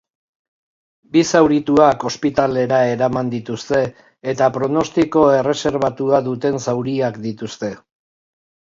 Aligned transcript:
Bi 1.15 1.21
zaurituek 1.31 2.05
ospitalera 2.11 2.79
eraman 2.95 3.31
dituzte 3.35 3.83
eta 4.35 4.49
pronostiko 4.57 5.29
erreserbatua 5.43 6.27
duten 6.31 6.63
zauriak 6.67 7.25
dituzte. 7.29 7.75